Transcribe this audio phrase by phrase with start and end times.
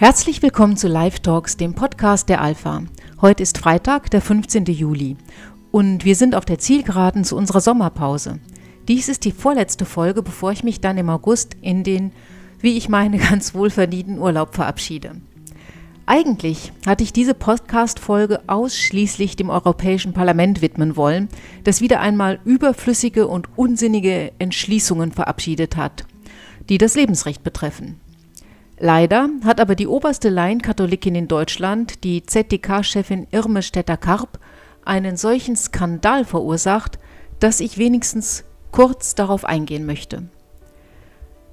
[0.00, 2.84] Herzlich willkommen zu Live Talks, dem Podcast der Alpha.
[3.20, 4.64] Heute ist Freitag, der 15.
[4.64, 5.18] Juli
[5.72, 8.40] und wir sind auf der Zielgeraden zu unserer Sommerpause.
[8.88, 12.12] Dies ist die vorletzte Folge, bevor ich mich dann im August in den,
[12.60, 15.20] wie ich meine, ganz wohlverdienten Urlaub verabschiede.
[16.06, 21.28] Eigentlich hatte ich diese Podcast-Folge ausschließlich dem Europäischen Parlament widmen wollen,
[21.64, 26.06] das wieder einmal überflüssige und unsinnige Entschließungen verabschiedet hat,
[26.70, 28.00] die das Lebensrecht betreffen.
[28.82, 34.38] Leider hat aber die oberste Laienkatholikin in Deutschland, die ZDK-Chefin Irme Stetter-Karp,
[34.86, 36.98] einen solchen Skandal verursacht,
[37.40, 40.22] dass ich wenigstens kurz darauf eingehen möchte.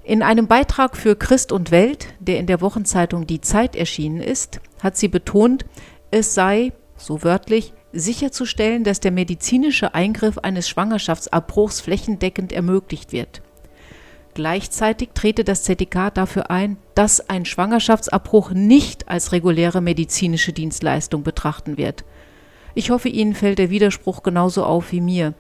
[0.06, 4.62] In einem Beitrag für Christ und Welt, der in der Wochenzeitung Die Zeit erschienen ist,
[4.82, 5.66] hat sie betont,
[6.12, 13.42] es sei, so wörtlich, sicherzustellen, dass der medizinische Eingriff eines Schwangerschaftsabbruchs flächendeckend ermöglicht wird.
[14.38, 21.76] Gleichzeitig trete das ZDK dafür ein, dass ein Schwangerschaftsabbruch nicht als reguläre medizinische Dienstleistung betrachten
[21.76, 22.06] wird.
[22.76, 25.34] Ich hoffe, Ihnen fällt der Widerspruch genauso auf wie mir.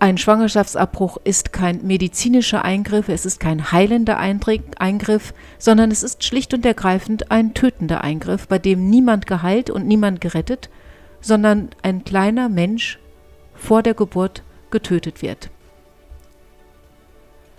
[0.00, 6.52] Ein Schwangerschaftsabbruch ist kein medizinischer Eingriff, es ist kein heilender Eingriff, sondern es ist schlicht
[6.52, 10.68] und ergreifend ein tötender Eingriff, bei dem niemand geheilt und niemand gerettet,
[11.22, 12.98] sondern ein kleiner Mensch
[13.54, 15.48] vor der Geburt getötet wird.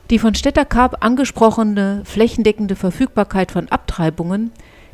[0.10, 4.52] Die von Städter-Karp angesprochene flächendeckende Verfügbarkeit von Abtreibungen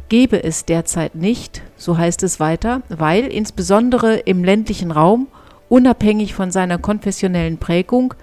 [0.09, 5.27] gebe es derzeit nicht, so heißt es weiter, weil insbesondere im ländlichen Raum,
[5.69, 8.15] unabhängig von seiner konfessionellen Prägung,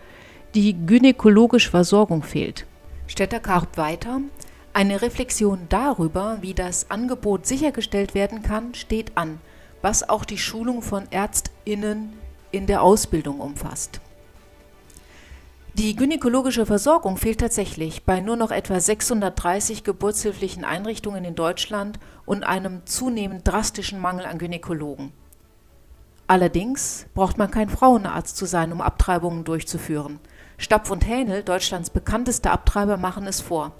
[0.57, 2.67] die gynäkologische Versorgung fehlt.
[3.07, 4.21] Städter-Karp weiter,
[4.73, 9.39] eine Reflexion darüber, wie das Angebot sichergestellt werden kann, steht an,
[9.81, 12.15] was auch die Schulung von ÄrztInnen
[12.51, 14.01] in der Ausbildung umfasst.
[15.75, 22.43] Die gynäkologische Versorgung fehlt tatsächlich bei nur noch etwa 630 geburtshilflichen Einrichtungen in Deutschland und
[22.43, 25.13] einem zunehmend drastischen Mangel an Gynäkologen.
[26.27, 30.19] Allerdings braucht man kein Frauenarzt zu sein, um Abtreibungen durchzuführen.
[30.59, 33.73] Stapf und Hähnel, Deutschlands bekannteste Abtreiber, machen es vor.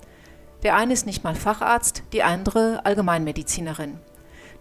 [0.63, 3.99] Der eine ist nicht mal Facharzt, die andere Allgemeinmedizinerin.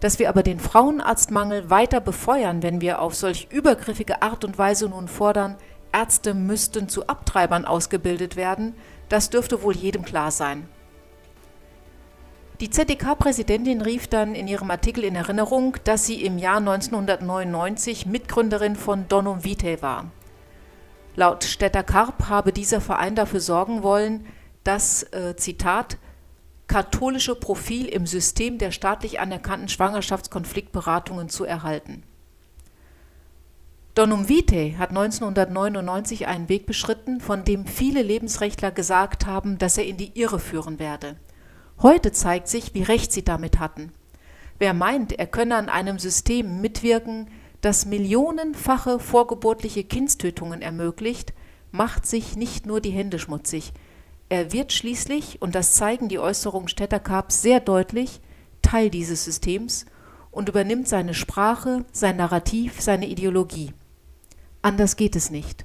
[0.00, 4.88] Dass wir aber den Frauenarztmangel weiter befeuern, wenn wir auf solch übergriffige Art und Weise
[4.88, 5.56] nun fordern,
[5.92, 8.74] Ärzte müssten zu Abtreibern ausgebildet werden,
[9.08, 10.68] das dürfte wohl jedem klar sein.
[12.60, 18.76] Die ZDK-Präsidentin rief dann in ihrem Artikel in Erinnerung, dass sie im Jahr 1999 Mitgründerin
[18.76, 20.10] von Donum Vitae war.
[21.16, 24.26] Laut Stetter Karp habe dieser Verein dafür sorgen wollen,
[24.62, 25.96] das, äh, Zitat,
[26.66, 32.04] katholische Profil im System der staatlich anerkannten Schwangerschaftskonfliktberatungen zu erhalten.
[34.00, 39.84] Donum Vitae hat 1999 einen Weg beschritten, von dem viele Lebensrechtler gesagt haben, dass er
[39.84, 41.16] in die Irre führen werde.
[41.82, 43.92] Heute zeigt sich, wie recht sie damit hatten.
[44.58, 47.28] Wer meint, er könne an einem System mitwirken,
[47.60, 51.34] das millionenfache vorgeburtliche Kindstötungen ermöglicht,
[51.70, 53.74] macht sich nicht nur die Hände schmutzig.
[54.30, 58.22] Er wird schließlich, und das zeigen die Äußerungen Städterkarps sehr deutlich,
[58.62, 59.84] Teil dieses Systems
[60.30, 63.74] und übernimmt seine Sprache, sein Narrativ, seine Ideologie.
[64.62, 65.64] Anders geht es nicht.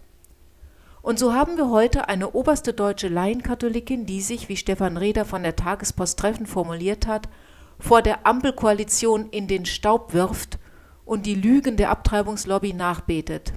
[1.01, 5.43] Und so haben wir heute eine oberste deutsche Laienkatholikin, die sich, wie Stefan Reder von
[5.43, 7.29] der Tagespost treffend formuliert hat,
[7.77, 10.57] vor der Ampelkoalition in den Staub wirft
[11.03, 13.53] und die Lügen der Abtreibungslobby nachbetet.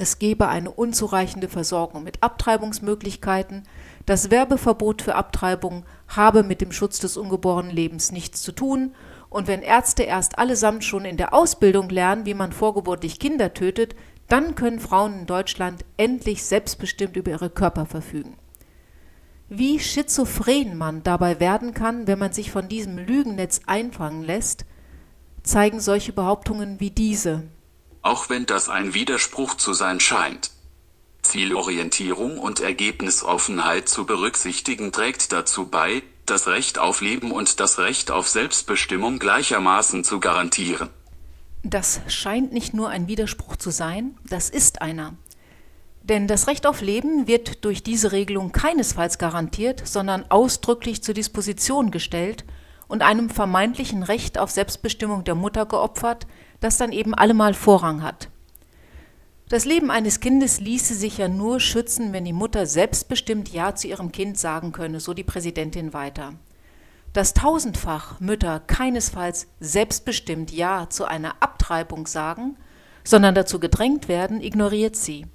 [0.00, 3.64] Es gebe eine unzureichende Versorgung mit Abtreibungsmöglichkeiten,
[4.06, 8.94] das Werbeverbot für Abtreibung habe mit dem Schutz des ungeborenen Lebens nichts zu tun,
[9.28, 13.94] und wenn Ärzte erst allesamt schon in der Ausbildung lernen, wie man vorgeburtlich Kinder tötet,
[14.28, 18.36] dann können Frauen in Deutschland endlich selbstbestimmt über ihre Körper verfügen.
[19.48, 24.66] Wie schizophren man dabei werden kann, wenn man sich von diesem Lügennetz einfangen lässt,
[25.42, 27.44] zeigen solche Behauptungen wie diese.
[28.02, 30.50] Auch wenn das ein Widerspruch zu sein scheint.
[31.22, 38.10] Zielorientierung und Ergebnisoffenheit zu berücksichtigen trägt dazu bei, das Recht auf Leben und das Recht
[38.10, 40.90] auf Selbstbestimmung gleichermaßen zu garantieren.
[41.68, 45.16] Das scheint nicht nur ein Widerspruch zu sein, das ist einer.
[46.02, 51.90] Denn das Recht auf Leben wird durch diese Regelung keinesfalls garantiert, sondern ausdrücklich zur Disposition
[51.90, 52.46] gestellt
[52.88, 56.26] und einem vermeintlichen Recht auf Selbstbestimmung der Mutter geopfert,
[56.60, 58.30] das dann eben allemal Vorrang hat.
[59.50, 63.88] Das Leben eines Kindes ließe sich ja nur schützen, wenn die Mutter selbstbestimmt Ja zu
[63.88, 66.32] ihrem Kind sagen könne, so die Präsidentin weiter.
[67.18, 72.56] Dass tausendfach Mütter keinesfalls selbstbestimmt Ja zu einer Abtreibung sagen,
[73.02, 75.26] sondern dazu gedrängt werden, ignoriert sie.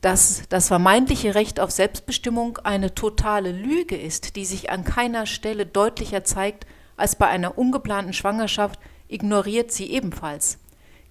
[0.00, 5.66] Dass das vermeintliche Recht auf Selbstbestimmung eine totale Lüge ist, die sich an keiner Stelle
[5.66, 6.66] deutlicher zeigt
[6.96, 10.58] als bei einer ungeplanten Schwangerschaft ignoriert sie ebenfalls.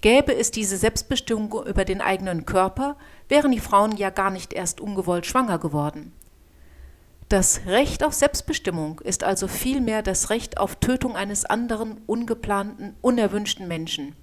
[0.02, 2.98] Gäbe es diese Selbstbestimmung über den eigenen Körper,
[3.30, 6.12] wären die Frauen ja gar nicht erst ungewollt schwanger geworden.
[7.34, 13.68] Das Recht auf Selbstbestimmung ist also vielmehr das Recht auf Tötung eines anderen, ungeplanten, unerwünschten
[13.68, 14.16] Menschen.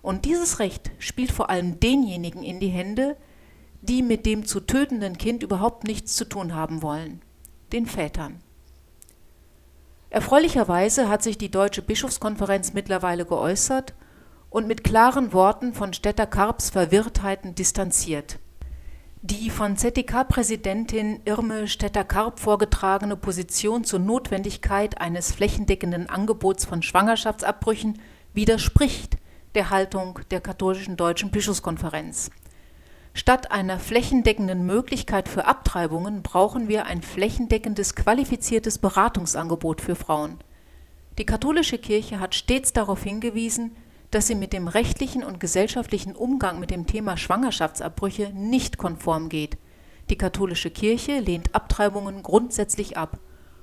[0.00, 3.16] Und dieses Recht spielt vor allem denjenigen in die Hände,
[3.82, 7.20] die mit dem zu tötenden Kind überhaupt nichts zu tun haben wollen,
[7.72, 8.40] den Vätern.
[10.10, 13.92] Erfreulicherweise hat sich die Deutsche Bischofskonferenz mittlerweile geäußert
[14.50, 18.38] und mit klaren Worten von Städter Karps Verwirrtheiten distanziert.
[19.28, 28.00] Die von ZDK-Präsidentin Irme Stetter-Karp vorgetragene Position zur Notwendigkeit eines flächendeckenden Angebots von Schwangerschaftsabbrüchen
[28.34, 29.16] widerspricht
[29.56, 32.30] der Haltung der katholischen Deutschen Bischofskonferenz.
[33.14, 40.38] Statt einer flächendeckenden Möglichkeit für Abtreibungen brauchen wir ein flächendeckendes qualifiziertes Beratungsangebot für Frauen.
[41.18, 43.72] Die katholische Kirche hat stets darauf hingewiesen,
[44.10, 49.58] dass sie mit dem rechtlichen und gesellschaftlichen Umgang mit dem Thema Schwangerschaftsabbrüche nicht konform geht.
[50.10, 53.18] Die katholische Kirche lehnt Abtreibungen grundsätzlich ab.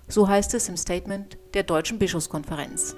[0.07, 2.95] So heißt es im Statement der Deutschen Bischofskonferenz.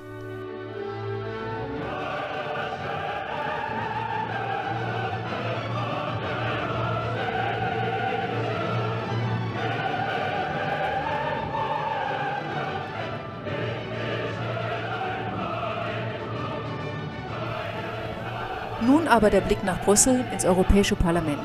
[18.85, 21.39] Nun aber der Blick nach Brüssel ins Europäische Parlament.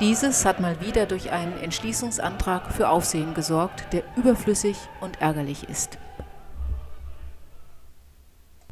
[0.00, 5.98] Dieses hat mal wieder durch einen Entschließungsantrag für Aufsehen gesorgt, der überflüssig und ärgerlich ist.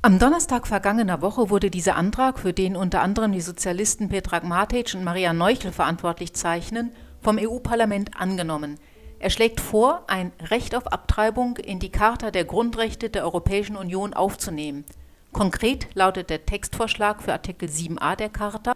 [0.01, 4.95] Am Donnerstag vergangener Woche wurde dieser Antrag, für den unter anderem die Sozialisten Petrag Matic
[4.95, 8.81] und Maria Neuchel verantwortlich zeichnen, vom EU-Parlament angenommen.
[9.19, 14.15] Er schlägt vor, ein Recht auf Abtreibung in die Charta der Grundrechte der Europäischen Union
[14.15, 14.87] aufzunehmen–
[15.33, 18.75] Konkret lautet der Textvorschlag für Artikel 7a der Charta,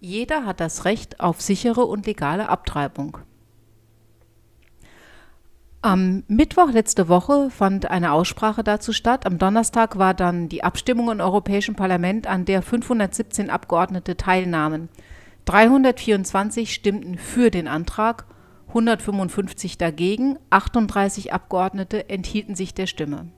[0.00, 3.18] jeder hat das Recht auf sichere und legale Abtreibung.
[5.82, 9.24] Am Mittwoch letzte Woche fand eine Aussprache dazu statt.
[9.24, 14.88] Am Donnerstag war dann die Abstimmung im Europäischen Parlament, an der 517 Abgeordnete teilnahmen.
[15.44, 18.26] 324 stimmten für den Antrag,
[18.68, 23.28] 155 dagegen, 38 Abgeordnete enthielten sich der Stimme.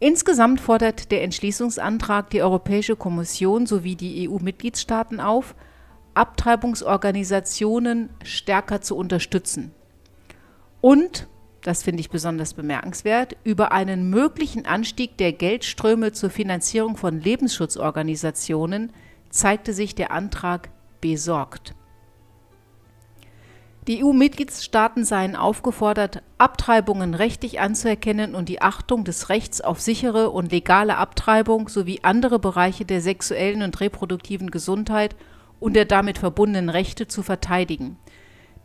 [0.00, 5.54] Insgesamt fordert der Entschließungsantrag die Europäische Kommission sowie die EU-Mitgliedstaaten auf,
[6.14, 9.72] Abtreibungsorganisationen stärker zu unterstützen
[10.80, 11.28] und,
[11.62, 18.92] das finde ich besonders bemerkenswert, über einen möglichen Anstieg der Geldströme zur Finanzierung von Lebensschutzorganisationen
[19.28, 20.70] zeigte sich der Antrag
[21.00, 21.74] besorgt.
[23.88, 30.52] Die EU-Mitgliedstaaten seien aufgefordert, Abtreibungen rechtlich anzuerkennen und die Achtung des Rechts auf sichere und
[30.52, 35.16] legale Abtreibung sowie andere Bereiche der sexuellen und reproduktiven Gesundheit
[35.58, 37.96] und der damit verbundenen Rechte zu verteidigen.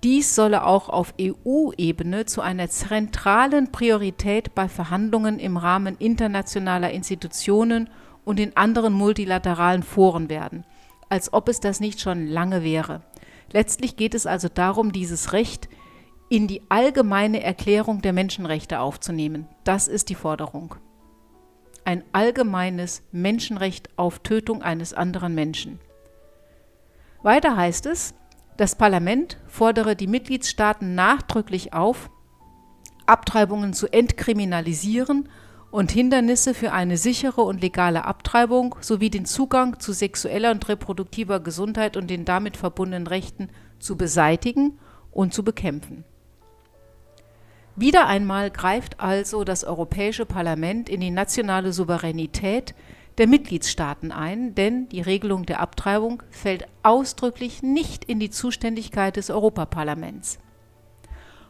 [0.04, 7.89] Dies solle auch auf EU-Ebene zu einer zentralen Priorität bei Verhandlungen im Rahmen internationaler Institutionen
[8.25, 10.65] und in anderen multilateralen Foren werden,
[11.08, 13.03] als ob es das nicht schon lange wäre.
[13.53, 15.69] Letztlich geht es also darum, dieses Recht
[16.27, 19.48] in die allgemeine Erklärung der Menschenrechte aufzunehmen.
[19.63, 20.75] Das ist die Forderung.
[21.86, 25.79] Ein allgemeines Menschenrecht auf Tötung eines anderen Menschen.
[27.22, 28.15] Weiter heißt es,
[28.57, 32.10] das Parlament fordere die Mitgliedstaaten nachdrücklich auf,
[33.05, 35.29] Abtreibungen zu entkriminalisieren
[35.74, 41.39] und Hindernisse für eine sichere und legale Abtreibung sowie den Zugang zu sexueller und reproduktiver
[41.39, 43.50] Gesundheit und den damit verbundenen Rechten
[43.80, 44.77] zu beseitigen
[45.10, 46.06] und zu bekämpfen.
[47.75, 52.75] Wieder einmal greift also das Europäische Parlament in die nationale Souveränität
[53.18, 59.32] der Mitgliedstaaten ein, denn die Regelung der Abtreibung fällt ausdrücklich nicht in die Zuständigkeit des
[59.32, 60.38] Europaparlaments.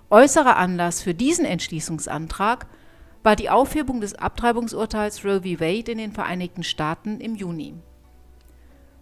[0.10, 2.68] Äußerer Anlass für diesen Entschließungsantrag
[3.24, 5.60] war die Aufhebung des Abtreibungsurteils Roe v.
[5.60, 7.74] Wade in den Vereinigten Staaten im Juni.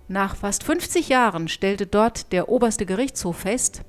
[0.07, 3.81] Nach fast 50 Jahren stellte dort der oberste Gerichtshof fest,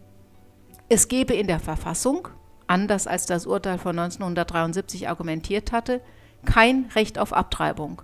[0.88, 2.28] es gebe in der Verfassung,
[2.66, 6.00] anders als das Urteil von 1973 argumentiert hatte,
[6.44, 8.02] kein Recht auf Abtreibung.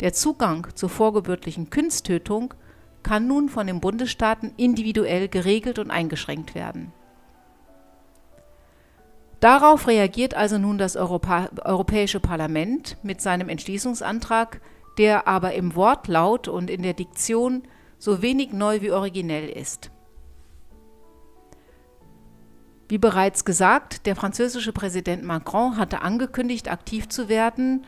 [0.00, 2.52] Der Zugang zur vorgeburtlichen Kindstötung
[3.02, 6.92] kann nun von den Bundesstaaten individuell geregelt und eingeschränkt werden.
[9.40, 14.60] Darauf reagiert also nun das Europa Europäische Parlament mit seinem Entschließungsantrag,
[14.98, 17.62] der aber im Wortlaut und in der Diktion
[17.98, 19.90] so wenig neu wie originell ist.
[22.88, 27.84] Wie bereits gesagt, der französische Präsident Macron hatte angekündigt, aktiv zu werden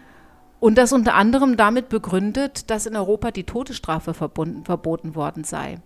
[0.60, 5.80] und das unter anderem damit begründet, dass in Europa die Todesstrafe verboten worden sei.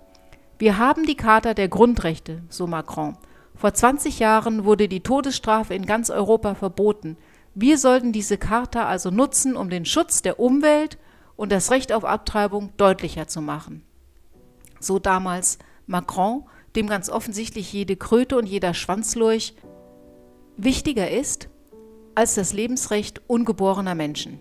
[0.59, 3.19] Wir haben die Charta der Grundrechte, so Macron.
[3.63, 7.17] Vor 20 Jahren wurde die Todesstrafe in ganz Europa verboten.
[7.55, 10.99] Wir sollten diese Charta also nutzen, um den Schutz der Umwelt
[11.37, 13.85] und das Recht auf Abtreibung deutlicher zu machen.
[14.81, 16.43] So damals Macron,
[16.75, 19.55] dem ganz offensichtlich jede Kröte und jeder Schwanzlurch
[20.57, 21.49] wichtiger ist
[22.17, 24.41] als das Lebensrecht ungeborener Menschen.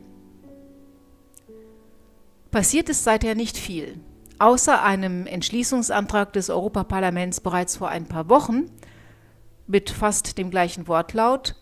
[2.50, 4.00] Passiert ist seither nicht viel.
[4.40, 8.72] Außer einem Entschließungsantrag des Europaparlaments bereits vor ein paar Wochen
[9.68, 11.56] mit fast dem gleichen Wortlaut,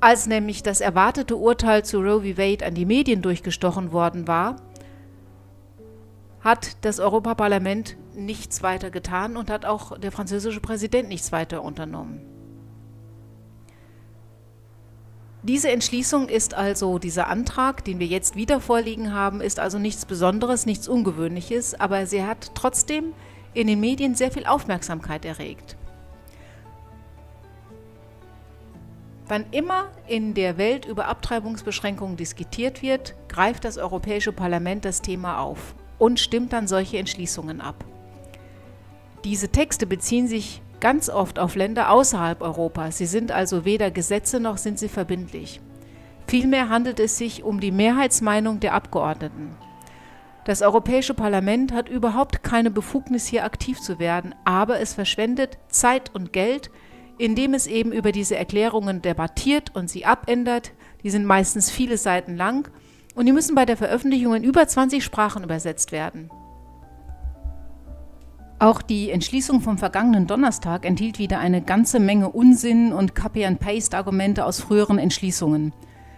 [0.00, 2.38] als nämlich das erwartete Urteil zu Roe v.
[2.38, 4.56] Wade an die Medien durchgestochen worden war,
[6.40, 12.20] hat das Europaparlament nichts weiter getan und hat auch der französische Präsident nichts weiter unternommen.
[15.44, 20.04] Diese Entschließung ist also, dieser Antrag, den wir jetzt wieder vorliegen haben, ist also nichts
[20.04, 23.12] Besonderes, nichts Ungewöhnliches, aber sie hat trotzdem
[23.52, 25.76] in den Medien sehr viel Aufmerksamkeit erregt.
[29.28, 35.38] Wann immer in der Welt über Abtreibungsbeschränkungen diskutiert wird, greift das Europäische Parlament das Thema
[35.38, 37.84] auf und stimmt dann solche Entschließungen ab.
[39.24, 42.98] Diese Texte beziehen sich ganz oft auf Länder außerhalb Europas.
[42.98, 45.60] Sie sind also weder Gesetze noch sind sie verbindlich.
[46.26, 49.54] Vielmehr handelt es sich um die Mehrheitsmeinung der Abgeordneten.
[50.44, 56.12] Das Europäische Parlament hat überhaupt keine Befugnis, hier aktiv zu werden, aber es verschwendet Zeit
[56.14, 56.70] und Geld,
[57.22, 60.72] indem es eben über diese Erklärungen debattiert und sie abändert.
[61.04, 62.68] Die sind meistens viele Seiten lang
[63.14, 66.30] und die müssen bei der Veröffentlichung in über 20 Sprachen übersetzt werden.
[68.58, 74.60] Auch die Entschließung vom vergangenen Donnerstag enthielt wieder eine ganze Menge Unsinn und Copy-and-Paste-Argumente aus
[74.60, 75.72] früheren Entschließungen.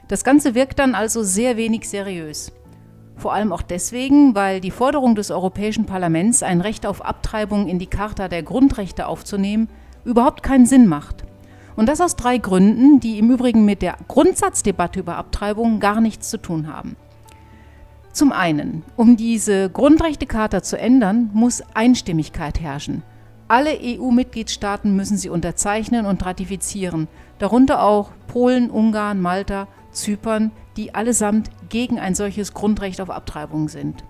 [0.09, 2.51] Das Ganze wirkt dann also sehr wenig seriös.
[3.17, 7.79] Vor allem auch deswegen, weil die Forderung des Europäischen Parlaments, ein Recht auf Abtreibung in
[7.79, 9.69] die Charta der Grundrechte aufzunehmen,
[10.05, 11.25] überhaupt keinen Sinn macht.
[11.77, 16.31] Und das aus drei Gründen, die im Übrigen mit der Grundsatzdebatte über Abtreibung gar nichts
[16.31, 16.97] zu tun haben.
[18.13, 23.03] Zum einen, um diese Grundrechtecharta zu ändern, muss Einstimmigkeit herrschen.
[23.49, 27.09] Alle EU-Mitgliedstaaten müssen sie unterzeichnen und ratifizieren,
[27.39, 34.05] darunter auch Polen, Ungarn, Malta, Zypern, die allesamt gegen ein solches Grundrecht auf Abtreibung sind.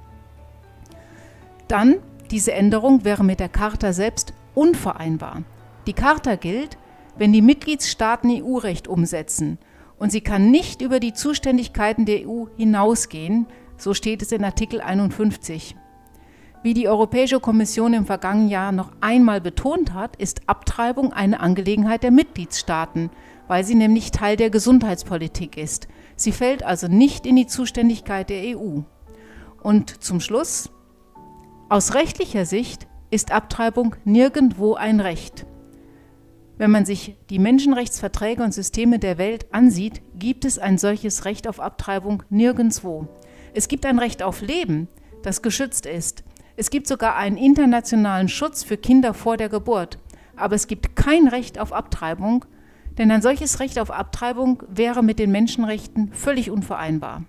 [1.67, 1.97] Dann,
[2.31, 5.43] diese Änderung wäre mit der Charta selbst unvereinbar.
[5.87, 6.79] Die Charta gilt,
[7.19, 9.59] wenn die Mitgliedstaaten EU-Recht umsetzen
[9.99, 14.81] und sie kann nicht über die Zuständigkeiten der EU hinausgehen, so steht es in Artikel
[14.81, 15.77] 51.
[16.63, 22.03] Wie die Europäische Kommission im vergangenen Jahr noch einmal betont hat, ist Abtreibung eine Angelegenheit
[22.03, 23.11] der Mitgliedstaaten,
[23.47, 25.89] weil sie nämlich Teil der Gesundheitspolitik ist.
[26.17, 28.81] Sie fällt also nicht in die Zuständigkeit der EU.
[29.63, 30.71] Und zum Schluss,
[31.69, 35.45] aus rechtlicher Sicht ist Abtreibung nirgendwo ein Recht.
[36.57, 41.49] Wenn man sich die Menschenrechtsverträge und Systeme der Welt ansieht, gibt es ein solches Recht
[41.49, 43.09] auf Abtreibung nirgendwo.
[43.55, 44.89] Es gibt ein Recht auf Leben,
[45.23, 46.23] das geschützt ist.
[46.57, 49.99] Es gibt sogar einen internationalen Schutz für Kinder vor der Geburt.
[50.37, 52.45] Aber es gibt kein Recht auf Abtreibung,
[52.99, 57.25] denn ein solches Recht auf Abtreibung wäre mit den Menschenrechten völlig unvereinbar.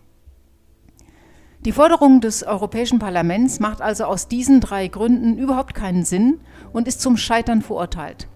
[1.66, 6.40] Die Forderung des Europäischen Parlaments macht also aus diesen drei Gründen überhaupt keinen Sinn
[6.74, 8.28] und ist zum Scheitern verurteilt.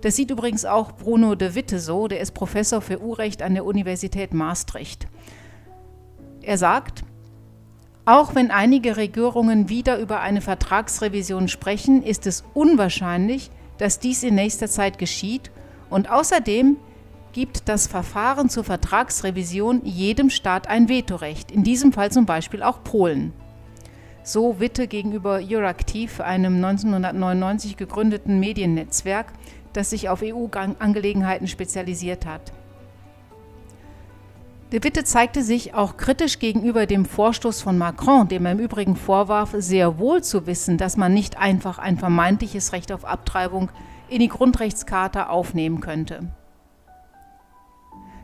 [0.00, 3.64] Das sieht übrigens auch Bruno de Witte so, der ist Professor für Urrecht an der
[3.64, 5.08] Universität Maastricht.
[6.40, 7.02] Er sagt,
[8.04, 14.34] auch wenn einige Regierungen wieder über eine Vertragsrevision sprechen, ist es unwahrscheinlich, dass dies in
[14.34, 15.50] nächster Zeit geschieht
[15.90, 16.76] und außerdem
[17.32, 22.82] gibt das Verfahren zur Vertragsrevision jedem Staat ein Vetorecht, in diesem Fall zum Beispiel auch
[22.82, 23.32] Polen.
[24.22, 29.32] So Witte gegenüber Euraktiv, einem 1999 gegründeten Mediennetzwerk,
[29.78, 32.52] das sich auf EU-Angelegenheiten spezialisiert hat.
[34.72, 38.96] De Witte zeigte sich auch kritisch gegenüber dem Vorstoß von Macron, dem er im Übrigen
[38.96, 43.70] vorwarf, sehr wohl zu wissen, dass man nicht einfach ein vermeintliches Recht auf Abtreibung
[44.08, 46.28] in die Grundrechtscharta aufnehmen könnte.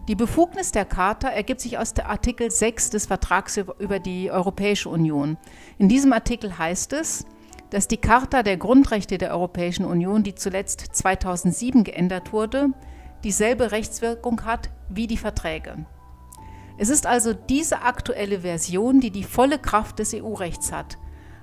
[0.09, 4.91] Die Befugnis der Charta ergibt sich aus der Artikel 6 des Vertrags über die Europäische
[4.91, 5.39] Union.
[5.79, 7.25] In diesem Artikel heißt es,
[7.75, 12.69] dass die Charta der Grundrechte der Europäischen Union, die zuletzt 2007 geändert wurde,
[13.25, 15.85] dieselbe Rechtswirkung hat wie die Verträge.
[16.79, 20.99] Es ist also diese aktuelle Version, die die volle Kraft des EU-Rechts hat.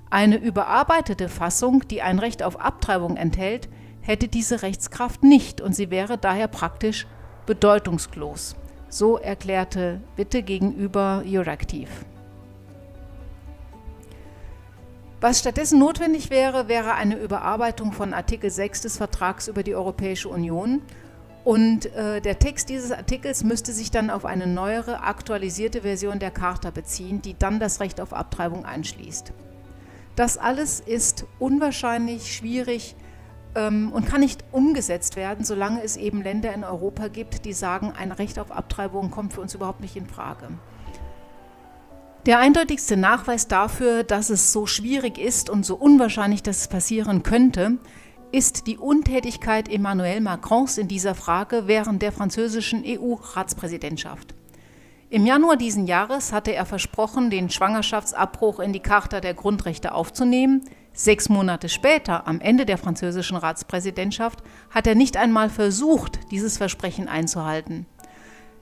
[0.09, 3.67] Eine überarbeitete Fassung, die ein Recht auf Abtreibung enthält,
[3.99, 7.07] hätte diese Rechtskraft nicht und sie wäre daher praktisch
[7.45, 8.55] bedeutungslos.
[8.87, 11.89] So erklärte Witte gegenüber Euractiv.
[15.21, 20.29] Was stattdessen notwendig wäre, wäre eine Überarbeitung von Artikel 6 des Vertrags über die Europäische
[20.29, 20.81] Union.
[21.43, 26.31] Und äh, der Text dieses Artikels müsste sich dann auf eine neuere, aktualisierte Version der
[26.31, 29.31] Charta beziehen, die dann das Recht auf Abtreibung einschließt.
[30.15, 32.95] Das alles ist unwahrscheinlich schwierig
[33.53, 37.93] ähm, und kann nicht umgesetzt werden, solange es eben Länder in Europa gibt, die sagen,
[37.95, 40.47] ein Recht auf Abtreibung kommt für uns überhaupt nicht in Frage.
[42.27, 47.23] Der eindeutigste Nachweis dafür, dass es so schwierig ist und so unwahrscheinlich, dass es passieren
[47.23, 47.79] könnte,
[48.31, 54.35] ist die Untätigkeit Emmanuel Macrons in dieser Frage während der französischen EU-Ratspräsidentschaft.
[55.09, 60.61] Im Januar diesen Jahres hatte er versprochen, den Schwangerschaftsabbruch in die Charta der Grundrechte aufzunehmen.
[60.93, 67.07] Sechs Monate später, am Ende der französischen Ratspräsidentschaft, hat er nicht einmal versucht, dieses Versprechen
[67.07, 67.87] einzuhalten.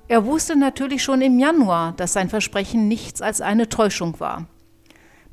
[0.09, 4.47] Er wusste natürlich schon im Januar, dass sein Versprechen nichts als eine Täuschung war.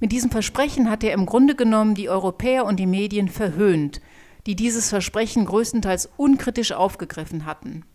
[0.01, 4.03] Mit diesem Versprechen hat er im Grunde genommen die Europäer und die Medien verhöhnt,
[4.45, 7.87] die dieses Versprechen größtenteils unkritisch aufgegriffen hatten.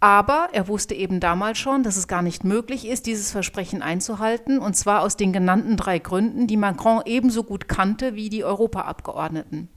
[0.00, 4.58] Aber er wusste eben damals schon, dass es gar nicht möglich ist, dieses Versprechen einzuhalten,
[4.58, 9.70] und zwar aus den genannten drei Gründen, die Macron ebenso gut kannte wie die Europaabgeordneten.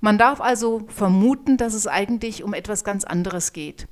[0.00, 3.88] Man darf also vermuten, dass es eigentlich um etwas ganz anderes geht.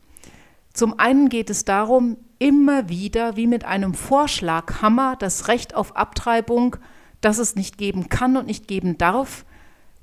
[0.75, 6.76] Zum einen geht es darum, immer wieder wie mit einem Vorschlaghammer das Recht auf Abtreibung,
[7.21, 9.47] das es nicht geben kann und nicht geben darf,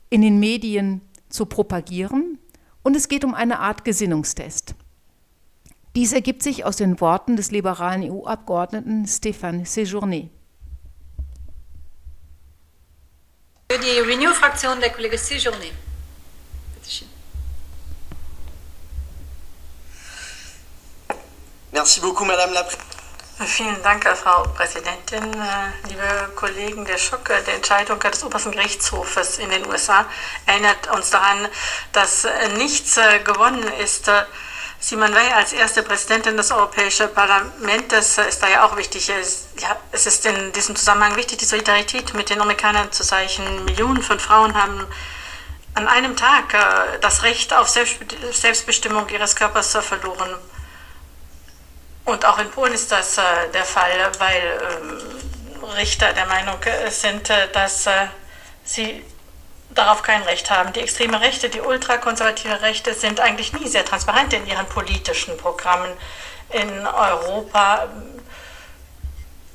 [0.09, 2.39] in den Medien zu propagieren.
[2.83, 4.75] Und es geht um eine Art Gesinnungstest.
[5.93, 10.29] Dies ergibt sich aus den Worten des liberalen EU-Abgeordneten Stéphane Séjourné.
[13.69, 15.71] Für die Renew-Fraktion der Kollege Séjourné.
[21.81, 22.63] Merci beaucoup, Madame la
[23.43, 25.33] Vielen Dank, Frau Präsidentin.
[25.33, 30.05] Äh, liebe Kollegen, der Schock der Entscheidung des obersten Gerichtshofes in den USA
[30.45, 31.47] erinnert uns daran,
[31.91, 34.11] dass nichts äh, gewonnen ist
[34.79, 39.07] Simon Weil als erste Präsidentin des Europäischen Parlaments ist da ja auch wichtig.
[39.07, 43.65] Ja, es ist in diesem Zusammenhang wichtig, die Solidarität mit den Amerikanern zu zeichnen.
[43.65, 44.85] Millionen von Frauen haben
[45.73, 50.35] an einem Tag äh, das Recht auf Selbstbestimmung ihres Körpers verloren.
[52.05, 53.21] Und auch in Polen ist das äh,
[53.53, 57.87] der Fall, weil ähm, Richter der Meinung äh, sind, dass
[58.63, 59.03] sie
[59.73, 60.73] darauf kein Recht haben.
[60.73, 65.91] Die extreme Rechte, die ultrakonservative Rechte sind eigentlich nie sehr transparent in ihren politischen Programmen.
[66.49, 67.87] In Europa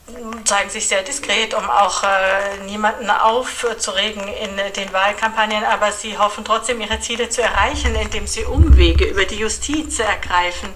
[0.09, 6.17] ähm, zeigen sich sehr diskret, um auch äh, niemanden aufzuregen in den Wahlkampagnen, aber sie
[6.17, 10.73] hoffen trotzdem, ihre Ziele zu erreichen, indem sie Umwege über die Justiz ergreifen.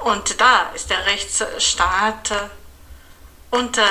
[0.00, 2.34] Und da ist der Rechtsstaat äh,
[3.50, 3.84] unter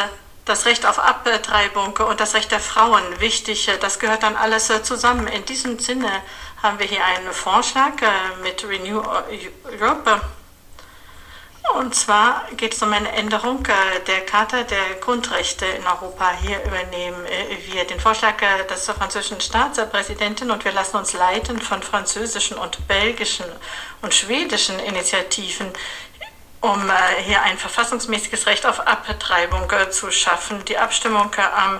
[0.45, 3.69] das Recht auf Abtreibung und das Recht der Frauen wichtig.
[3.79, 5.27] Das gehört dann alles äh, zusammen.
[5.27, 6.09] In diesem Sinne
[6.63, 9.03] haben wir hier einen Vorschlag äh, mit Renew
[9.79, 10.21] Europe.
[11.75, 16.31] Und zwar geht es um eine Änderung äh, der Charta der Grundrechte in Europa.
[16.41, 17.25] Hier übernehmen
[17.71, 18.35] wir den Vorschlag
[18.69, 23.45] des französischen Staatspräsidenten und wir lassen uns leiten von französischen und belgischen
[24.01, 25.71] und schwedischen Initiativen
[26.61, 30.63] um äh, hier ein verfassungsmäßiges Recht auf Abtreibung äh, zu schaffen.
[30.65, 31.79] Die Abstimmung äh, am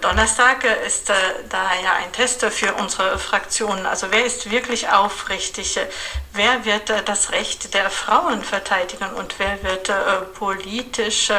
[0.00, 1.10] Donnerstag ist
[1.48, 3.86] daher ein Test für unsere Fraktionen.
[3.86, 5.80] Also wer ist wirklich aufrichtig?
[6.32, 9.90] Wer wird das Recht der Frauen verteidigen und wer wird
[10.34, 11.32] politisch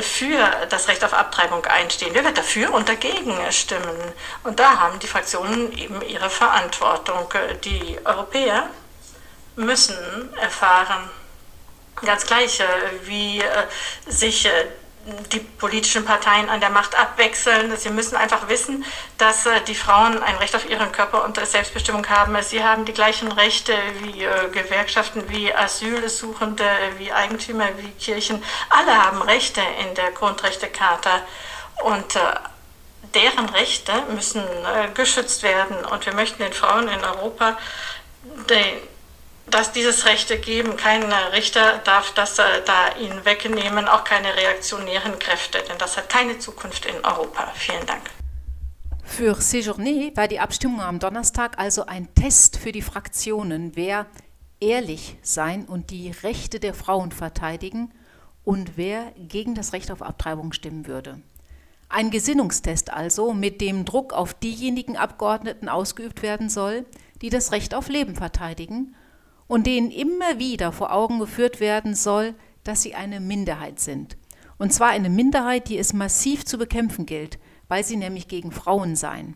[0.00, 2.14] für das Recht auf Abtreibung einstehen?
[2.14, 4.12] Wer wird dafür und dagegen stimmen?
[4.44, 7.28] Und da haben die Fraktionen eben ihre Verantwortung.
[7.64, 8.70] Die Europäer
[9.56, 11.10] müssen erfahren,
[12.04, 12.62] ganz gleich,
[13.04, 13.66] wie äh,
[14.06, 14.66] sich äh,
[15.32, 17.74] die politischen Parteien an der Macht abwechseln.
[17.76, 18.84] Sie müssen einfach wissen,
[19.18, 22.36] dass äh, die Frauen ein Recht auf ihren Körper und Selbstbestimmung haben.
[22.42, 26.64] Sie haben die gleichen Rechte wie Gewerkschaften, wie Asylsuchende,
[26.98, 28.42] wie Eigentümer, wie Kirchen.
[28.68, 31.22] Alle haben Rechte in der Grundrechtecharta
[31.84, 32.18] und
[33.14, 34.44] deren Rechte müssen
[34.94, 35.84] geschützt werden.
[35.86, 37.56] Und wir möchten den Frauen in Europa
[38.48, 38.89] den
[39.50, 40.76] dass dieses Rechte geben.
[40.76, 46.08] Kein Richter darf das äh, da ihnen wegnehmen, auch keine reaktionären Kräfte, denn das hat
[46.08, 47.52] keine Zukunft in Europa.
[47.54, 48.10] Vielen Dank.
[49.04, 54.06] Für Séjourné war die Abstimmung am Donnerstag also ein Test für die Fraktionen, wer
[54.60, 57.92] ehrlich sein und die Rechte der Frauen verteidigen
[58.44, 61.20] und wer gegen das Recht auf Abtreibung stimmen würde.
[61.88, 66.86] Ein Gesinnungstest also, mit dem Druck auf diejenigen Abgeordneten ausgeübt werden soll,
[67.20, 68.94] die das Recht auf Leben verteidigen
[69.50, 74.16] und denen immer wieder vor Augen geführt werden soll, dass sie eine Minderheit sind.
[74.58, 78.94] Und zwar eine Minderheit, die es massiv zu bekämpfen gilt, weil sie nämlich gegen Frauen
[78.94, 79.34] seien.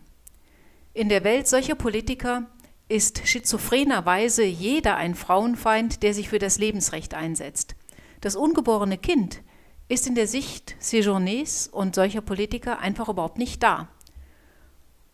[0.93, 2.49] In der Welt solcher Politiker
[2.89, 7.75] ist schizophrenerweise jeder ein Frauenfeind, der sich für das Lebensrecht einsetzt.
[8.21, 9.43] Das ungeborene Kind
[9.89, 13.89] ist in der Sicht Séjournés und solcher Politiker einfach überhaupt nicht da.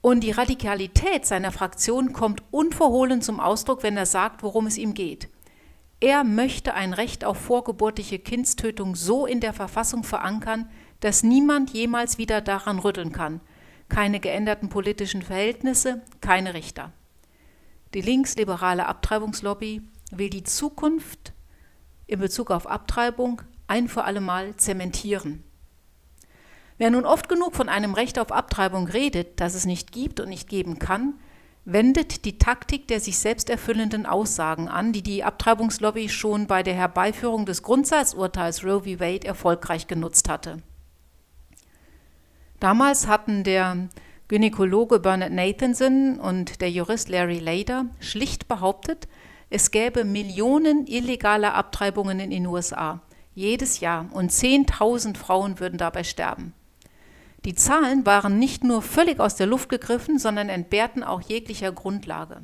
[0.02, 4.94] Und die Radikalität seiner Fraktion kommt unverhohlen zum Ausdruck, wenn er sagt, worum es ihm
[4.94, 5.28] geht.
[6.00, 12.16] Er möchte ein Recht auf vorgeburtliche Kindstötung so in der Verfassung verankern, dass niemand jemals
[12.16, 13.40] wieder daran rütteln kann.
[13.90, 16.92] Keine geänderten politischen Verhältnisse, keine Richter.
[17.92, 21.34] Die linksliberale Abtreibungslobby will die Zukunft
[22.06, 25.44] in Bezug auf Abtreibung ein für allemal zementieren.
[26.80, 30.30] Wer nun oft genug von einem Recht auf Abtreibung redet, das es nicht gibt und
[30.30, 31.12] nicht geben kann,
[31.66, 36.72] wendet die Taktik der sich selbst erfüllenden Aussagen an, die die Abtreibungslobby schon bei der
[36.72, 38.98] Herbeiführung des Grundsatzurteils Roe v.
[38.98, 40.62] Wade erfolgreich genutzt hatte.
[42.60, 43.90] Damals hatten der
[44.28, 49.06] Gynäkologe Bernard Nathanson und der Jurist Larry Lader schlicht behauptet,
[49.50, 53.02] es gäbe Millionen illegaler Abtreibungen in den USA
[53.34, 56.54] jedes Jahr und 10.000 Frauen würden dabei sterben.
[57.44, 62.42] Die Zahlen waren nicht nur völlig aus der Luft gegriffen, sondern entbehrten auch jeglicher Grundlage.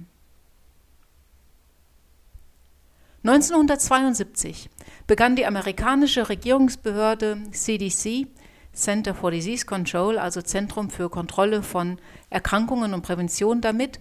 [3.25, 4.71] 1972
[5.07, 8.29] begann die amerikanische Regierungsbehörde CDC,
[8.73, 11.99] Center for Disease Control, also Zentrum für Kontrolle von
[12.31, 14.01] Erkrankungen und Prävention, damit,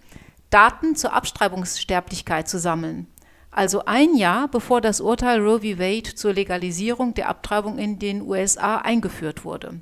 [0.50, 3.08] Daten zur Abtreibungssterblichkeit zu sammeln
[3.56, 5.80] also ein Jahr bevor das Urteil Roe v.
[5.80, 9.80] Wade zur Legalisierung der Abtreibung in den USA eingeführt wurde.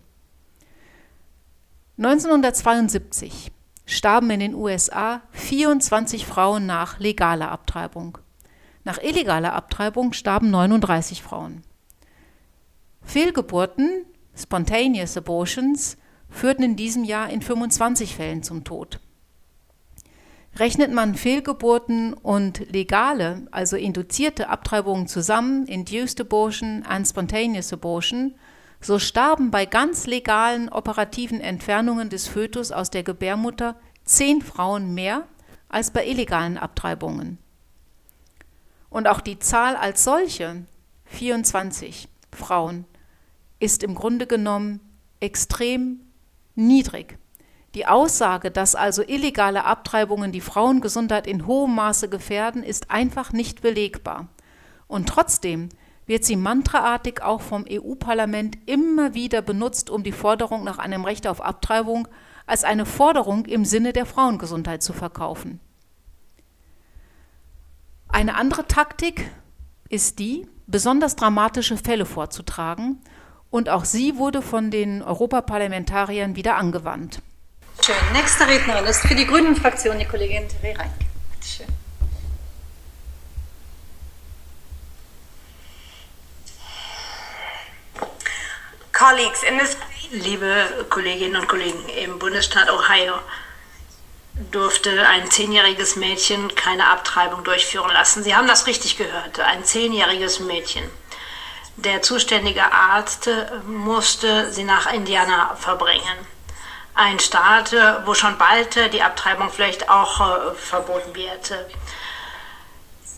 [1.96, 3.52] 1972
[3.86, 8.18] starben in den USA 24 Frauen nach legaler Abtreibung.
[8.84, 11.62] Nach illegaler Abtreibung starben 39 Frauen.
[13.04, 15.98] Fehlgeburten, Spontaneous Abortions,
[16.30, 19.00] führten in diesem Jahr in 25 Fällen zum Tod.
[20.56, 28.34] Rechnet man Fehlgeburten und legale, also induzierte Abtreibungen zusammen, Induced Abortion and Spontaneous Abortion,
[28.84, 35.28] so starben bei ganz legalen operativen Entfernungen des Fötus aus der Gebärmutter zehn Frauen mehr
[35.70, 37.38] als bei illegalen Abtreibungen.
[38.90, 40.66] Und auch die Zahl als solche,
[41.06, 42.86] 24 Frauen,
[43.60, 44.82] ist im Grunde genommen
[45.20, 46.02] extrem
[46.56, 47.18] niedrig.
[47.74, 53.62] Die Aussage, dass also illegale Abtreibungen die Frauengesundheit in hohem Maße gefährden, ist einfach nicht
[53.62, 54.28] belegbar.
[54.88, 55.70] Und trotzdem
[56.06, 61.28] wird sie mantraartig auch vom EU-Parlament immer wieder benutzt, um die Forderung nach einem Recht
[61.28, 62.08] auf Abtreibung
[62.46, 65.60] als eine Forderung im Sinne der Frauengesundheit zu verkaufen.
[68.10, 69.32] Eine andere Taktik
[69.90, 73.02] ist die, besonders dramatische Fälle vorzutragen,
[73.50, 77.22] und auch sie wurde von den Europaparlamentariern wieder angewandt.
[77.82, 77.96] Schön.
[78.14, 80.92] Nächste Rednerin ist für die Grünen-Fraktion die Kollegin Therese Reink.
[81.32, 81.68] Bitte schön.
[88.94, 89.76] Colleagues, in this
[90.12, 93.16] Liebe Kolleginnen und Kollegen, im Bundesstaat Ohio
[94.52, 98.24] durfte ein zehnjähriges Mädchen keine Abtreibung durchführen lassen.
[98.24, 100.84] Sie haben das richtig gehört, ein zehnjähriges Mädchen.
[101.76, 103.30] Der zuständige Arzt
[103.66, 106.34] musste sie nach Indiana verbringen
[106.96, 107.76] ein Staat,
[108.06, 111.54] wo schon bald die Abtreibung vielleicht auch äh, verboten wird.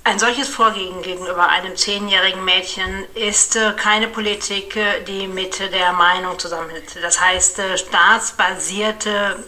[0.08, 6.96] Ein solches Vorgehen gegenüber einem zehnjährigen Mädchen ist keine Politik, die mit der Meinung zusammenhält.
[7.02, 9.44] Das heißt, staatsbasierte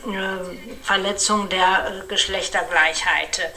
[0.81, 3.53] Verletzung der Geschlechtergleichheit.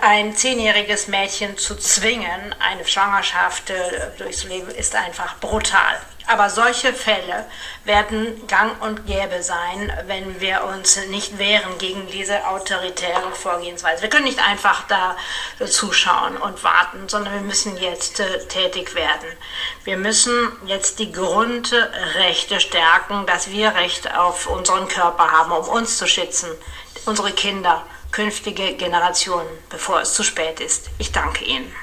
[0.00, 3.70] Ein zehnjähriges Mädchen zu zwingen, eine Schwangerschaft
[4.16, 6.00] durchs Leben, ist einfach brutal.
[6.26, 7.44] Aber solche Fälle
[7.84, 14.02] werden gang und gäbe sein, wenn wir uns nicht wehren gegen diese autoritäre Vorgehensweise.
[14.02, 15.16] Wir können nicht einfach da
[15.66, 19.28] zuschauen und warten, sondern wir müssen jetzt äh, tätig werden.
[19.84, 25.98] Wir müssen jetzt die Grundrechte stärken, dass wir Recht auf unseren Körper haben, um uns
[25.98, 26.48] zu schützen,
[27.04, 30.88] unsere Kinder, künftige Generationen, bevor es zu spät ist.
[30.98, 31.74] Ich danke Ihnen.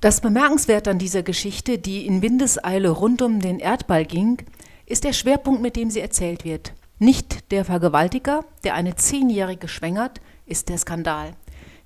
[0.00, 4.38] Das Bemerkenswerte an dieser Geschichte, die in Windeseile rund um den Erdball ging,
[4.86, 6.72] ist der Schwerpunkt, mit dem sie erzählt wird.
[7.00, 11.32] Nicht der Vergewaltiger, der eine Zehnjährige schwängert, ist der Skandal.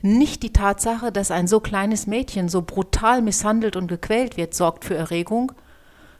[0.03, 4.85] Nicht die Tatsache, dass ein so kleines Mädchen so brutal misshandelt und gequält wird, sorgt
[4.85, 5.53] für Erregung,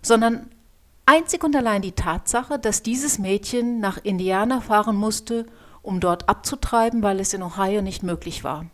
[0.01, 0.49] sondern
[1.05, 5.47] Einzig und allein die Tatsache, dass dieses Mädchen nach Indiana fahren musste,
[5.83, 8.67] um dort abzutreiben, weil es in Ohio nicht möglich war.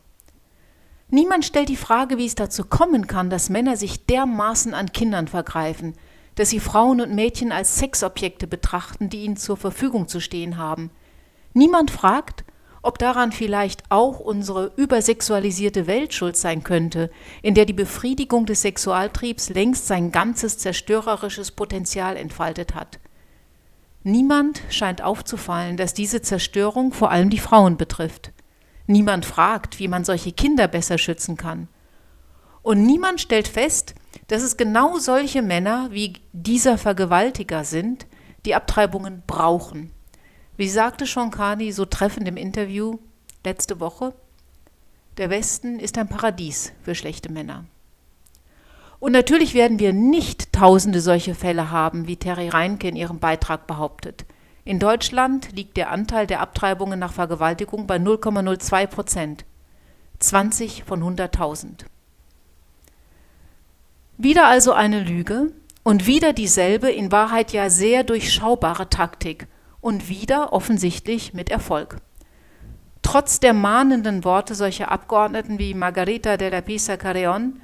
[1.11, 5.27] Niemand stellt die Frage, wie es dazu kommen kann, dass Männer sich dermaßen an Kindern
[5.27, 5.95] vergreifen,
[6.35, 10.91] dass sie Frauen und Mädchen als Sexobjekte betrachten, die ihnen zur Verfügung zu stehen haben.
[11.55, 12.45] Niemand fragt,
[12.83, 17.11] ob daran vielleicht auch unsere übersexualisierte Welt schuld sein könnte,
[17.43, 23.01] in der die Befriedigung des Sexualtriebs längst sein ganzes zerstörerisches Potenzial entfaltet hat.
[24.05, 28.33] Niemand scheint aufzufallen, dass diese Zerstörung vor allem die Frauen betrifft.
[28.89, 31.69] Niemand fragt, wie man solche Kinder besser schützen kann.
[32.63, 33.95] Und niemand stellt fest,
[34.29, 38.07] dass es genau solche Männer wie dieser Vergewaltiger sind,
[38.47, 39.91] die Abtreibungen brauchen.
[40.57, 42.99] Wie sagte Sean Carney so treffend im Interview
[43.45, 44.15] letzte Woche,
[45.19, 47.67] der Westen ist ein Paradies für schlechte Männer.
[49.01, 53.67] Und natürlich werden wir nicht tausende solche Fälle haben, wie Terry Reinke in ihrem Beitrag
[53.67, 54.25] behauptet.
[54.69, 59.45] In Deutschland liegt der Anteil der Abtreibungen nach Vergewaltigung bei 0,02 Prozent.
[60.19, 61.87] 20 von 100.000.
[64.19, 65.53] Wieder also eine Lüge
[65.85, 69.47] und wieder dieselbe in Wahrheit ja sehr durchschaubare Taktik–
[69.81, 71.97] und wieder offensichtlich mit Erfolg.
[73.03, 77.61] Trotz der mahnenden Worte solcher Abgeordneten wie Margarita de la Pisa Carreon,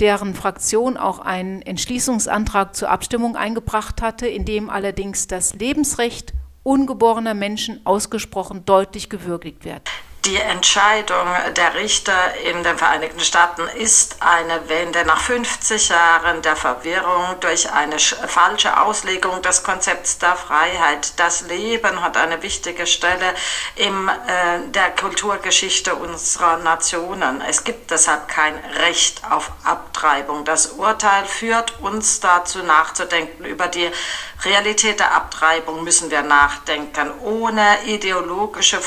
[0.00, 7.34] deren Fraktion auch einen Entschließungsantrag zur Abstimmung eingebracht hatte, in dem allerdings das Lebensrecht ungeborener
[7.34, 9.88] Menschen ausgesprochen deutlich gewürdigt wird.
[10.26, 16.56] Die Entscheidung der Richter in den Vereinigten Staaten ist eine Wende nach 50 Jahren der
[16.56, 21.12] Verwirrung durch eine falsche Auslegung des Konzepts der Freiheit.
[21.20, 23.34] Das Leben hat eine wichtige Stelle
[23.76, 27.40] in äh, der Kulturgeschichte unserer Nationen.
[27.40, 30.44] Es gibt deshalb kein Recht auf Abtreibung.
[30.44, 33.92] Das Urteil führt uns dazu nachzudenken über die
[34.44, 38.80] Realität der Abtreibung müssen wir nachdenken, ohne ideologische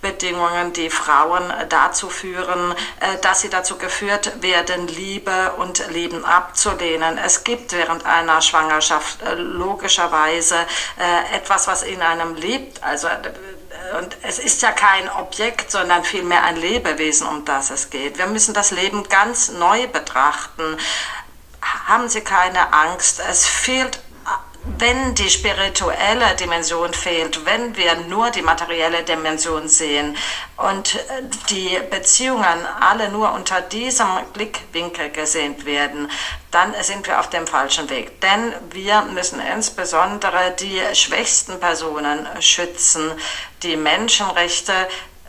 [0.00, 7.18] Vorbedingungen, die Frauen dazu führen, äh, dass sie dazu geführt werden, Liebe und Leben abzulehnen.
[7.18, 13.08] Es gibt während einer Schwangerschaft äh, logischerweise äh, etwas, was in einem lebt, also
[13.98, 18.18] und es ist ja kein Objekt, sondern vielmehr ein Lebewesen, um das es geht.
[18.18, 20.76] Wir müssen das Leben ganz neu betrachten.
[21.86, 23.20] Haben Sie keine Angst.
[23.26, 24.00] Es fehlt
[24.78, 30.16] wenn die spirituelle Dimension fehlt, wenn wir nur die materielle Dimension sehen
[30.56, 36.10] und äh, die Beziehungen alle nur unter diesem Blickwinkel gesehen werden,
[36.50, 38.20] dann sind wir auf dem falschen Weg.
[38.20, 43.12] Denn wir müssen insbesondere die schwächsten Personen schützen.
[43.62, 44.72] Die Menschenrechte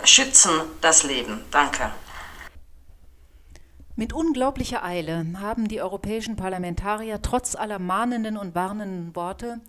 [0.03, 1.45] schützen das Leben.
[1.51, 1.91] Danke.
[3.99, 9.59] Mit unglaublicher Eile haben die europäischen Parlamentarier trotz aller mahnenden und warnenden Worte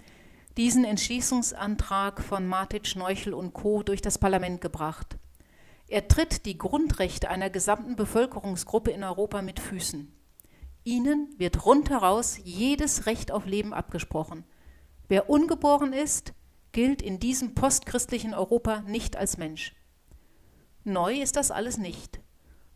[0.57, 3.83] diesen Entschließungsantrag von Martin Schnorchel und Co.
[3.83, 5.19] durch das Parlament gebracht.
[5.89, 10.15] Er tritt die Grundrechte einer gesamten Bevölkerungsgruppe in Europa mit Füßen.
[10.85, 14.45] Ihnen wird rundheraus jedes Recht auf Leben abgesprochen.
[15.09, 16.35] Wer ungeboren ist,
[16.71, 19.75] gilt in diesem postchristlichen Europa nicht als Mensch.
[20.85, 22.21] Neu ist das alles nicht.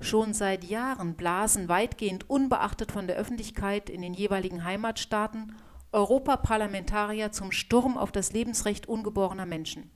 [0.00, 5.54] Schon seit Jahren blasen weitgehend unbeachtet von der Öffentlichkeit in den jeweiligen Heimatstaaten
[5.92, 9.90] Europaparlamentarier zum Sturm auf das Lebensrecht ungeborener Menschen.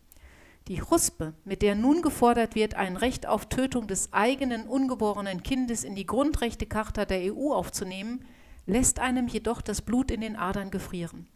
[0.68, 5.82] Die Huspe, mit der nun gefordert wird, ein Recht auf Tötung des eigenen ungeborenen Kindes
[5.82, 8.24] in die Grundrechtecharta der EU aufzunehmen,
[8.66, 11.26] lässt einem jedoch das Blut in den Adern gefrieren.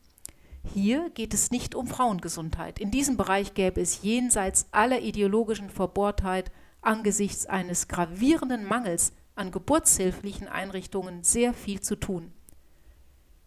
[0.64, 2.78] Hier geht es nicht um Frauengesundheit.
[2.78, 10.48] In diesem Bereich gäbe es jenseits aller ideologischen Verbohrtheit angesichts eines gravierenden Mangels an geburtshilflichen
[10.48, 12.32] Einrichtungen sehr viel zu tun.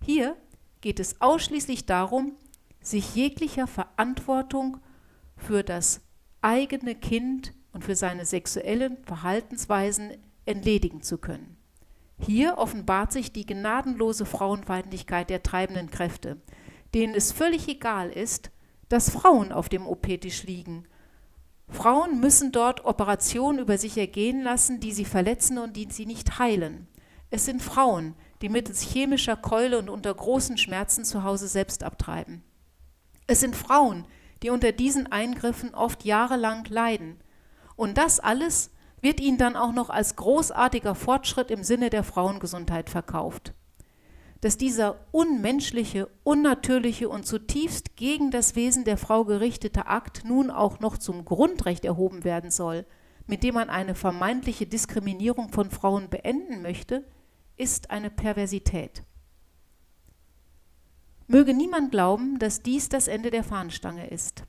[0.03, 0.35] Hier
[0.81, 2.35] geht es ausschließlich darum,
[2.81, 4.77] sich jeglicher Verantwortung
[5.37, 6.01] für das
[6.41, 11.57] eigene Kind und für seine sexuellen Verhaltensweisen entledigen zu können.
[12.19, 16.37] Hier offenbart sich die gnadenlose Frauenfeindlichkeit der treibenden Kräfte,
[16.93, 18.51] denen es völlig egal ist,
[18.87, 20.87] dass Frauen auf dem OP-Tisch liegen
[21.69, 26.39] Frauen müssen dort Operationen über sich ergehen lassen, die sie verletzen und die sie nicht
[26.39, 26.87] heilen.
[27.31, 32.43] Es sind Frauen, die mittels chemischer Keule und unter großen Schmerzen zu Hause selbst abtreiben.
[33.27, 34.05] Es sind Frauen,
[34.43, 37.17] die unter diesen Eingriffen oft jahrelang leiden.
[37.75, 42.89] Und das alles wird ihnen dann auch noch als großartiger Fortschritt im Sinne der Frauengesundheit
[42.89, 43.53] verkauft
[44.41, 50.79] dass dieser unmenschliche, unnatürliche und zutiefst gegen das Wesen der Frau gerichtete Akt nun auch
[50.79, 52.85] noch zum Grundrecht erhoben werden soll,
[53.27, 57.03] mit dem man eine vermeintliche Diskriminierung von Frauen beenden möchte,
[57.57, 59.03] ist eine Perversität.
[61.27, 64.43] Möge niemand glauben, dass dies das Ende der Fahnenstange ist.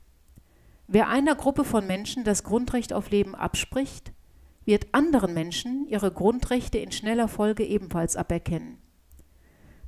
[0.87, 4.13] Wer einer Gruppe von Menschen das Grundrecht auf Leben abspricht,
[4.63, 8.77] wird anderen Menschen ihre Grundrechte in schneller Folge ebenfalls aberkennen.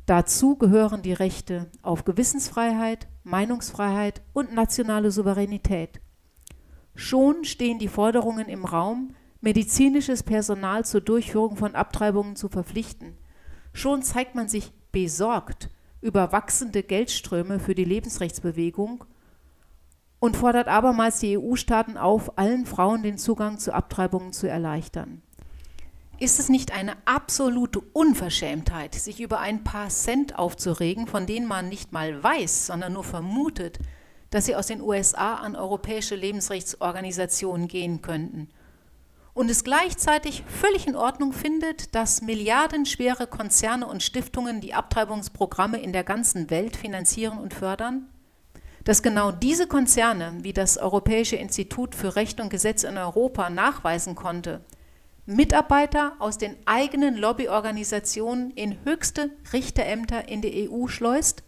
[0.09, 6.01] Dazu gehören die Rechte auf Gewissensfreiheit, Meinungsfreiheit und nationale Souveränität.
[6.95, 13.19] Schon stehen die Forderungen im Raum, medizinisches Personal zur Durchführung von Abtreibungen zu verpflichten.
[13.71, 15.69] Schon zeigt man sich besorgt
[16.01, 19.03] über wachsende Geldströme für die Lebensrechtsbewegung
[20.17, 25.21] und fordert abermals die EU-Staaten auf, allen Frauen den Zugang zu Abtreibungen zu erleichtern.
[26.19, 31.69] Ist es nicht eine absolute Unverschämtheit, sich über ein paar Cent aufzuregen, von denen man
[31.69, 33.79] nicht mal weiß, sondern nur vermutet,
[34.29, 38.49] dass sie aus den USA an europäische Lebensrechtsorganisationen gehen könnten?
[39.33, 45.93] Und es gleichzeitig völlig in Ordnung findet, dass milliardenschwere Konzerne und Stiftungen die Abtreibungsprogramme in
[45.93, 48.09] der ganzen Welt finanzieren und fördern?
[48.85, 54.15] dass genau diese Konzerne, wie das Europäische Institut für Recht und Gesetz in Europa nachweisen
[54.15, 54.61] konnte,
[55.35, 61.43] Mitarbeiter aus den eigenen Lobbyorganisationen in höchste Richterämter in der EU schleust?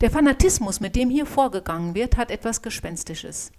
[0.00, 3.52] Der Fanatismus, mit dem hier vorgegangen wird, hat etwas Gespenstisches.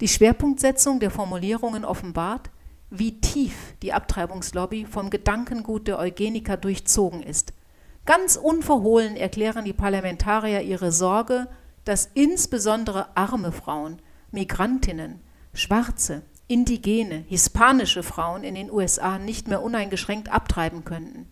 [0.00, 2.50] Die Schwerpunktsetzung der Formulierungen offenbart,
[2.90, 7.52] wie tief die Abtreibungslobby vom Gedankengut der Eugeniker durchzogen ist–
[8.04, 11.46] Ganz unverhohlen erklären die Parlamentarier ihre Sorge,
[11.84, 15.20] dass insbesondere arme Frauen, Migrantinnen,
[15.54, 21.28] Schwarze, indigene, hispanische Frauen in den USA nicht mehr uneingeschränkt abtreiben könnten.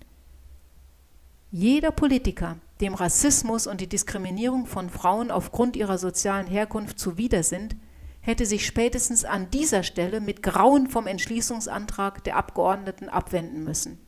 [1.50, 7.76] Jeder Politiker, dem Rassismus und die Diskriminierung von Frauen aufgrund ihrer sozialen Herkunft zuwider sind,
[8.20, 13.98] hätte sich spätestens an dieser Stelle mit Grauen vom Entschließungsantrag der Abgeordneten abwenden müssen.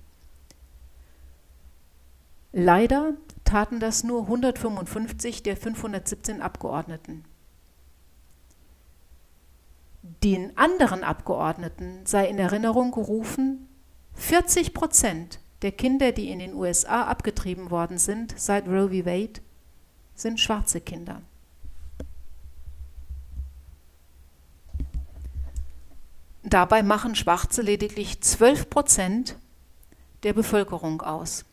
[2.52, 7.24] Leider taten das nur 155 der 517 Abgeordneten.
[10.02, 13.68] Den anderen Abgeordneten sei in Erinnerung gerufen,
[14.14, 19.06] 40 Prozent der Kinder, die in den USA abgetrieben worden sind seit Roe v.
[19.06, 19.40] Wade,
[20.14, 21.22] sind schwarze Kinder.
[26.42, 29.36] Dabei machen Schwarze lediglich 12 Prozent
[30.24, 31.44] der Bevölkerung aus.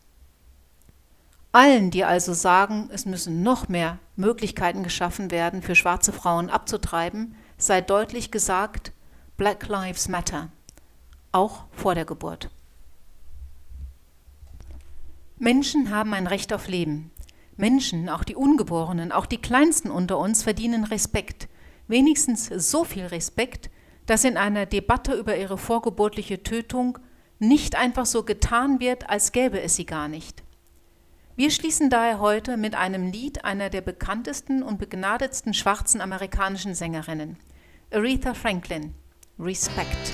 [1.52, 7.34] Allen, die also sagen, es müssen noch mehr Möglichkeiten geschaffen werden, für schwarze Frauen abzutreiben,
[7.62, 8.92] sei deutlich gesagt,
[9.36, 10.50] Black Lives Matter,
[11.32, 12.50] auch vor der Geburt.
[15.38, 17.10] Menschen haben ein Recht auf Leben.
[17.56, 21.48] Menschen, auch die Ungeborenen, auch die Kleinsten unter uns, verdienen Respekt.
[21.88, 23.70] Wenigstens so viel Respekt,
[24.06, 26.98] dass in einer Debatte über ihre vorgeburtliche Tötung
[27.38, 30.42] nicht einfach so getan wird, als gäbe es sie gar nicht.
[31.36, 37.38] Wir schließen daher heute mit einem Lied einer der bekanntesten und begnadetsten schwarzen amerikanischen Sängerinnen,
[37.92, 38.94] Aretha Franklin,
[39.36, 40.12] Respect.